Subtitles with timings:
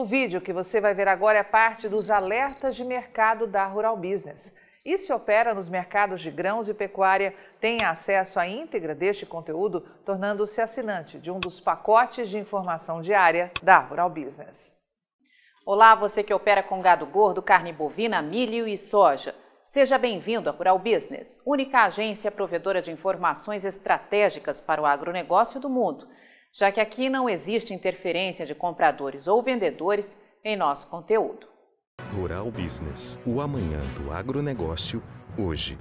[0.00, 3.98] O vídeo que você vai ver agora é parte dos alertas de mercado da Rural
[3.98, 4.54] Business.
[4.82, 9.82] E se opera nos mercados de grãos e pecuária, tem acesso à íntegra deste conteúdo,
[10.02, 14.74] tornando-se assinante de um dos pacotes de informação diária da Rural Business.
[15.66, 19.34] Olá, você que opera com gado gordo, carne bovina, milho e soja.
[19.66, 25.68] Seja bem-vindo à Rural Business, única agência provedora de informações estratégicas para o agronegócio do
[25.68, 26.08] mundo,
[26.52, 31.46] já que aqui não existe interferência de compradores ou vendedores em nosso conteúdo.
[32.14, 35.02] Rural Business, o amanhã do agronegócio,
[35.38, 35.78] hoje.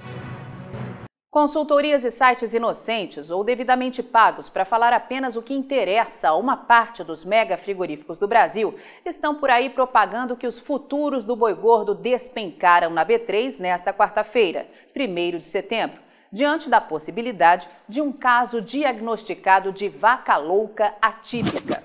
[1.32, 6.58] Consultorias e sites inocentes ou devidamente pagos para falar apenas o que interessa a uma
[6.58, 8.76] parte dos mega frigoríficos do Brasil
[9.06, 14.68] estão por aí propagando que os futuros do boi gordo despencaram na B3 nesta quarta-feira,
[14.96, 16.00] 1 de setembro,
[16.32, 21.84] diante da possibilidade de um caso diagnosticado de vaca louca atípica.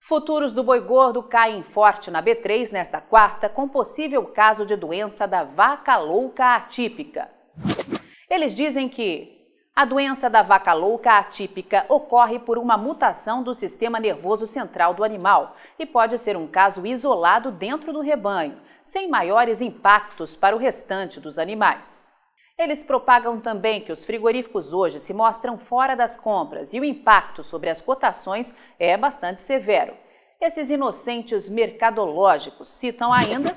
[0.00, 5.26] Futuros do boi gordo caem forte na B3 nesta quarta com possível caso de doença
[5.26, 7.28] da vaca louca atípica.
[8.30, 9.36] Eles dizem que
[9.76, 15.04] a doença da vaca louca atípica ocorre por uma mutação do sistema nervoso central do
[15.04, 20.58] animal e pode ser um caso isolado dentro do rebanho, sem maiores impactos para o
[20.58, 22.02] restante dos animais.
[22.58, 27.44] Eles propagam também que os frigoríficos hoje se mostram fora das compras e o impacto
[27.44, 29.94] sobre as cotações é bastante severo.
[30.40, 33.56] Esses inocentes mercadológicos citam ainda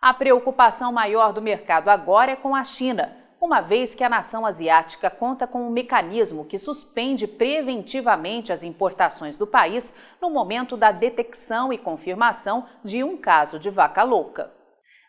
[0.00, 4.44] a preocupação maior do mercado agora é com a China uma vez que a nação
[4.44, 10.90] asiática conta com um mecanismo que suspende preventivamente as importações do país no momento da
[10.90, 14.57] detecção e confirmação de um caso de vaca louca.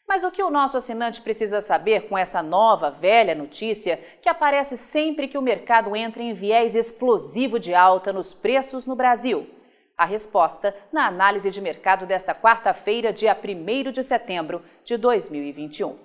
[0.10, 4.76] Mas o que o nosso assinante precisa saber com essa nova, velha notícia que aparece
[4.76, 9.48] sempre que o mercado entra em viés explosivo de alta nos preços no Brasil?
[9.96, 15.96] A resposta na análise de mercado desta quarta-feira, dia 1 de setembro de 2021.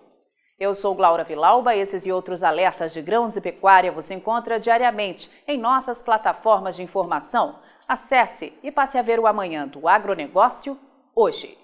[0.61, 5.31] Eu sou Glaura Vilauba, esses e outros alertas de grãos e pecuária você encontra diariamente
[5.49, 7.59] em nossas plataformas de informação.
[7.89, 10.79] Acesse e passe a ver o amanhã do agronegócio
[11.17, 11.64] hoje.